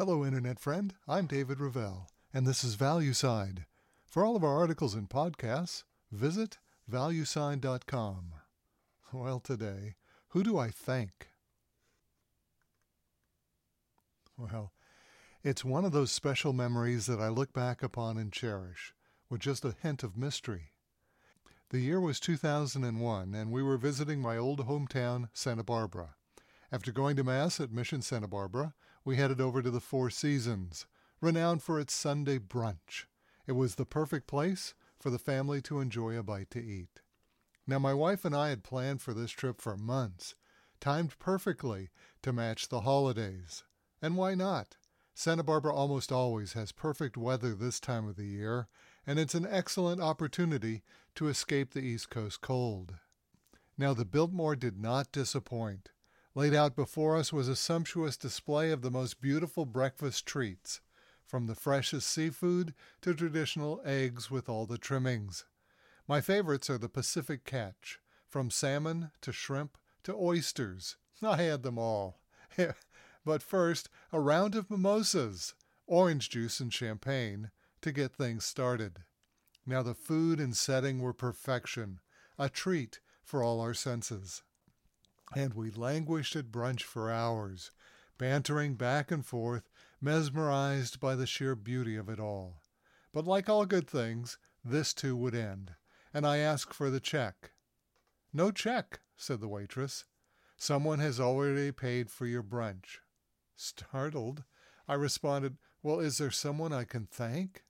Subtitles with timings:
[0.00, 0.94] Hello, Internet friend.
[1.06, 3.66] I'm David Ravel, and this is ValueSide.
[4.06, 6.56] For all of our articles and podcasts, visit
[6.90, 8.32] valueside.com.
[9.12, 9.96] Well, today,
[10.28, 11.28] who do I thank?
[14.38, 14.72] Well,
[15.42, 18.94] it's one of those special memories that I look back upon and cherish,
[19.28, 20.72] with just a hint of mystery.
[21.68, 26.14] The year was 2001, and we were visiting my old hometown, Santa Barbara.
[26.72, 30.86] After going to Mass at Mission Santa Barbara, we headed over to the Four Seasons,
[31.20, 33.06] renowned for its Sunday brunch.
[33.48, 37.00] It was the perfect place for the family to enjoy a bite to eat.
[37.66, 40.36] Now, my wife and I had planned for this trip for months,
[40.78, 41.90] timed perfectly
[42.22, 43.64] to match the holidays.
[44.00, 44.76] And why not?
[45.12, 48.68] Santa Barbara almost always has perfect weather this time of the year,
[49.04, 50.82] and it's an excellent opportunity
[51.16, 52.94] to escape the East Coast cold.
[53.76, 55.90] Now, the Biltmore did not disappoint.
[56.36, 60.80] Laid out before us was a sumptuous display of the most beautiful breakfast treats,
[61.26, 65.44] from the freshest seafood to traditional eggs with all the trimmings.
[66.06, 70.96] My favorites are the Pacific catch, from salmon to shrimp to oysters.
[71.20, 72.20] I had them all.
[73.24, 75.54] but first, a round of mimosas,
[75.88, 77.50] orange juice and champagne,
[77.82, 79.00] to get things started.
[79.66, 81.98] Now the food and setting were perfection,
[82.38, 84.44] a treat for all our senses
[85.34, 87.70] and we languished at brunch for hours,
[88.18, 92.62] bantering back and forth, mesmerized by the sheer beauty of it all.
[93.12, 95.74] But like all good things, this too would end,
[96.12, 97.52] and I asked for the check.
[98.32, 100.04] No check, said the waitress.
[100.56, 102.98] Someone has already paid for your brunch.
[103.56, 104.44] Startled,
[104.86, 107.64] I responded, Well, is there someone I can thank?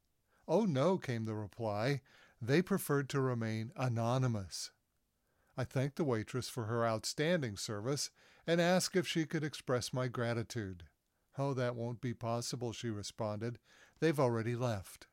[0.49, 2.01] Oh, no, came the reply.
[2.43, 4.71] They preferred to remain anonymous.
[5.61, 8.09] I thanked the waitress for her outstanding service
[8.47, 10.85] and asked if she could express my gratitude.
[11.37, 13.59] Oh, that won't be possible, she responded.
[13.99, 15.07] They've already left.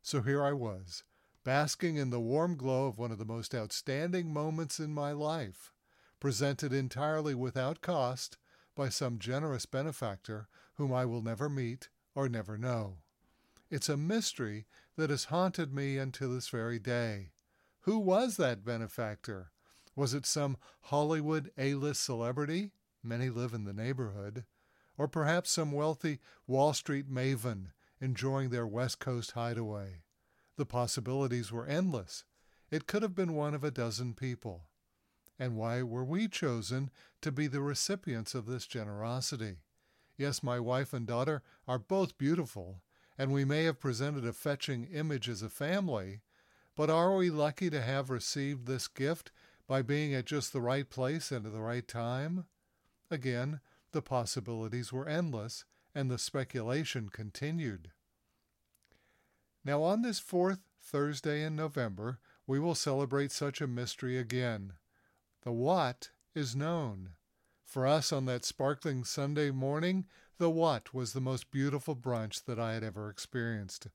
[0.00, 1.02] So here I was,
[1.42, 5.72] basking in the warm glow of one of the most outstanding moments in my life,
[6.20, 8.36] presented entirely without cost
[8.76, 12.98] by some generous benefactor whom I will never meet or never know.
[13.72, 17.32] It's a mystery that has haunted me until this very day.
[17.80, 19.50] Who was that benefactor?
[19.96, 22.72] Was it some Hollywood A list celebrity?
[23.02, 24.44] Many live in the neighborhood.
[24.96, 30.02] Or perhaps some wealthy Wall Street maven enjoying their West Coast hideaway.
[30.56, 32.24] The possibilities were endless.
[32.70, 34.68] It could have been one of a dozen people.
[35.38, 36.90] And why were we chosen
[37.22, 39.58] to be the recipients of this generosity?
[40.16, 42.82] Yes, my wife and daughter are both beautiful,
[43.18, 46.20] and we may have presented a fetching image as a family,
[46.76, 49.32] but are we lucky to have received this gift
[49.66, 52.44] by being at just the right place and at the right time?
[53.10, 53.60] Again,
[53.92, 55.64] the possibilities were endless,
[55.94, 57.90] and the speculation continued.
[59.64, 64.74] Now, on this fourth Thursday in November, we will celebrate such a mystery again.
[65.42, 67.10] The what is known.
[67.64, 70.06] For us on that sparkling Sunday morning,
[70.38, 73.86] the what was the most beautiful brunch that I had ever experienced.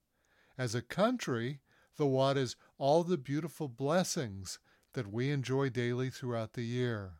[0.58, 1.60] As a country,
[1.96, 4.58] the what is all the beautiful blessings
[4.94, 7.12] that we enjoy daily throughout the year.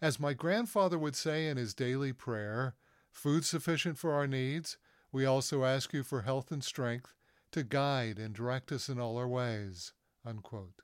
[0.00, 2.74] As my grandfather would say in his daily prayer,
[3.10, 4.78] food sufficient for our needs,
[5.12, 7.14] we also ask you for health and strength
[7.52, 9.92] to guide and direct us in all our ways.
[10.24, 10.82] Unquote.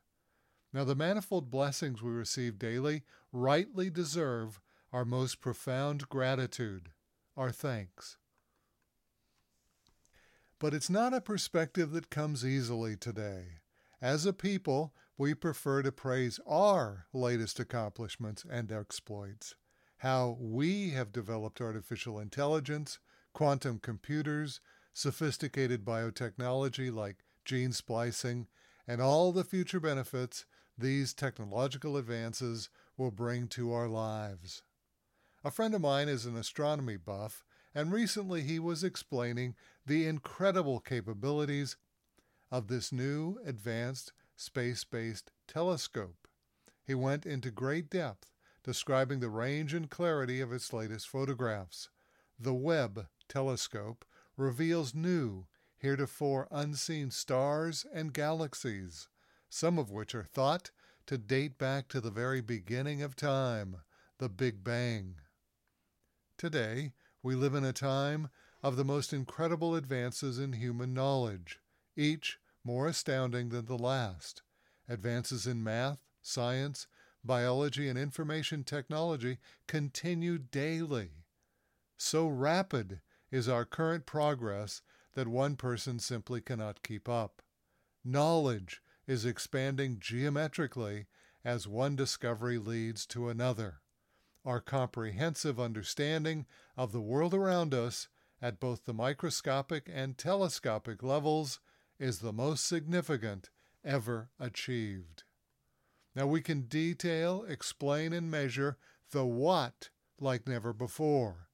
[0.72, 4.60] Now, the manifold blessings we receive daily rightly deserve
[4.92, 6.90] our most profound gratitude,
[7.36, 8.18] our thanks.
[10.58, 13.60] But it's not a perspective that comes easily today.
[14.00, 19.54] As a people, we prefer to praise our latest accomplishments and exploits,
[19.98, 22.98] how we have developed artificial intelligence,
[23.32, 24.60] quantum computers,
[24.92, 28.46] sophisticated biotechnology like gene splicing,
[28.86, 30.44] and all the future benefits
[30.78, 34.62] these technological advances will bring to our lives.
[35.44, 37.44] A friend of mine is an astronomy buff,
[37.74, 39.54] and recently he was explaining
[39.86, 41.76] the incredible capabilities
[42.50, 46.28] of this new advanced space based telescope.
[46.84, 48.30] He went into great depth
[48.62, 51.88] describing the range and clarity of its latest photographs.
[52.38, 54.04] The Webb telescope
[54.36, 55.46] reveals new,
[55.76, 59.08] heretofore unseen stars and galaxies,
[59.48, 60.70] some of which are thought
[61.06, 63.76] to date back to the very beginning of time,
[64.18, 65.16] the Big Bang.
[66.36, 66.92] Today,
[67.22, 68.28] we live in a time
[68.62, 71.60] of the most incredible advances in human knowledge,
[71.96, 74.42] each more astounding than the last.
[74.88, 76.88] Advances in math, science,
[77.24, 81.10] biology, and information technology continue daily.
[81.96, 84.82] So rapid is our current progress
[85.14, 87.40] that one person simply cannot keep up.
[88.04, 91.06] Knowledge is expanding geometrically
[91.44, 93.80] as one discovery leads to another.
[94.44, 96.46] Our comprehensive understanding
[96.76, 98.08] of the world around us
[98.42, 101.60] at both the microscopic and telescopic levels
[101.98, 103.50] is the most significant
[103.84, 105.24] ever achieved.
[106.14, 108.78] Now we can detail, explain, and measure
[109.10, 109.90] the what
[110.20, 111.48] like never before.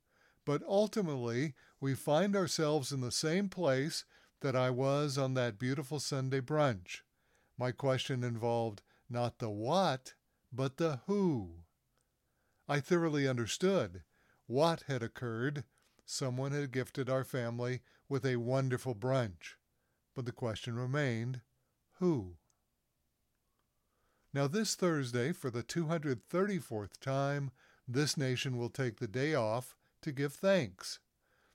[0.45, 4.05] But ultimately, we find ourselves in the same place
[4.41, 7.03] that I was on that beautiful Sunday brunch.
[7.59, 10.15] My question involved not the what,
[10.53, 11.65] but the who.
[12.69, 14.03] I thoroughly understood
[14.47, 15.65] what had occurred.
[16.05, 19.55] Someone had gifted our family with a wonderful brunch.
[20.15, 21.41] But the question remained
[21.99, 22.37] who?
[24.35, 27.51] Now, this Thursday, for the 234th time,
[27.87, 31.01] this nation will take the day off to give thanks.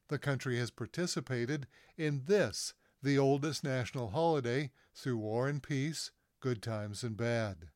[0.10, 1.68] The country has participated
[1.98, 7.70] in this, the oldest national holiday, through war and peace, good times and bad.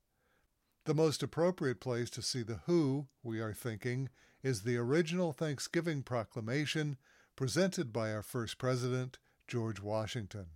[0.86, 4.10] The most appropriate place to see the who, we are thinking,
[4.44, 6.98] is the original Thanksgiving proclamation
[7.36, 10.48] presented by our first president, George Washington.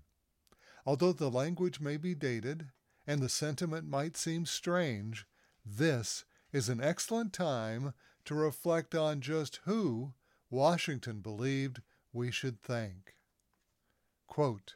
[0.86, 2.70] Although the language may be dated
[3.08, 5.26] and the sentiment might seem strange,
[5.66, 7.94] this is an excellent time
[8.26, 10.14] to reflect on just who
[10.50, 11.82] Washington believed
[12.14, 13.16] we should thank.
[14.28, 14.76] Quote,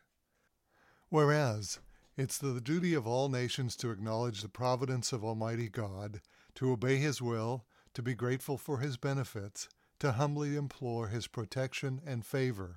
[1.09, 1.79] Whereas
[2.17, 6.21] it's the duty of all nations to acknowledge the providence of Almighty God,
[6.55, 9.69] to obey His will, to be grateful for His benefits,
[9.99, 12.75] to humbly implore His protection and favor,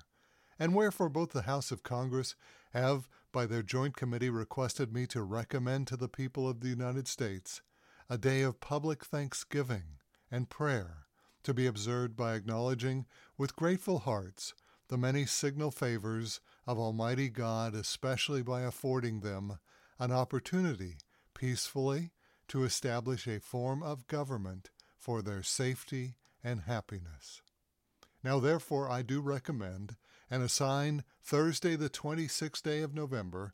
[0.57, 2.35] and wherefore both the House of Congress
[2.71, 7.09] have, by their joint committee, requested me to recommend to the people of the United
[7.09, 7.61] States
[8.09, 9.99] a day of public thanksgiving
[10.31, 11.07] and prayer
[11.43, 13.05] to be observed by acknowledging
[13.37, 14.53] with grateful hearts
[14.87, 19.57] the many signal favors of Almighty God, especially by affording them
[19.99, 20.97] an opportunity
[21.33, 22.11] peacefully
[22.47, 27.41] to establish a form of government for their safety and happiness.
[28.23, 29.97] Now, therefore, I do recommend
[30.29, 33.53] and assign Thursday, the 26th day of November,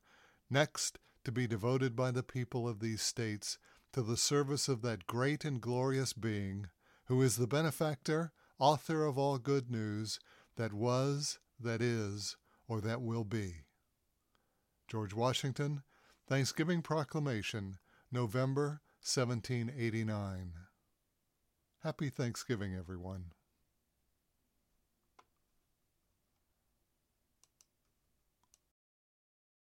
[0.50, 3.58] next to be devoted by the people of these states
[3.94, 6.68] to the service of that great and glorious being
[7.06, 10.20] who is the benefactor, author of all good news
[10.58, 12.38] that was, that is,
[12.68, 13.64] or that will be.
[14.88, 15.84] George Washington,
[16.28, 17.78] Thanksgiving Proclamation,
[18.12, 20.54] November 1789.
[21.84, 23.32] Happy Thanksgiving, everyone.